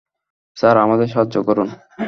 [0.57, 1.67] Sir, আমাদের সাহায্য করুন।